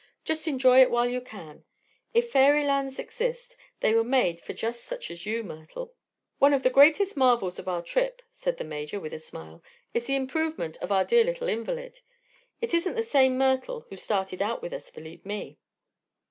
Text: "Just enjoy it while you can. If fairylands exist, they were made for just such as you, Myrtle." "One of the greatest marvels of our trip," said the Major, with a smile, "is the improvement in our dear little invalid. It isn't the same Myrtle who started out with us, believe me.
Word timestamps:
"Just 0.23 0.47
enjoy 0.47 0.81
it 0.81 0.89
while 0.89 1.07
you 1.07 1.21
can. 1.21 1.63
If 2.11 2.31
fairylands 2.33 2.97
exist, 2.97 3.55
they 3.81 3.93
were 3.93 4.03
made 4.03 4.41
for 4.41 4.51
just 4.51 4.83
such 4.83 5.11
as 5.11 5.27
you, 5.27 5.43
Myrtle." 5.43 5.93
"One 6.39 6.55
of 6.55 6.63
the 6.63 6.71
greatest 6.71 7.15
marvels 7.15 7.59
of 7.59 7.67
our 7.67 7.83
trip," 7.83 8.23
said 8.31 8.57
the 8.57 8.63
Major, 8.63 8.99
with 8.99 9.13
a 9.13 9.19
smile, 9.19 9.63
"is 9.93 10.07
the 10.07 10.15
improvement 10.15 10.75
in 10.81 10.91
our 10.91 11.05
dear 11.05 11.23
little 11.23 11.47
invalid. 11.47 11.99
It 12.61 12.73
isn't 12.73 12.95
the 12.95 13.03
same 13.03 13.37
Myrtle 13.37 13.85
who 13.91 13.95
started 13.95 14.41
out 14.41 14.59
with 14.63 14.73
us, 14.73 14.89
believe 14.89 15.23
me. 15.23 15.59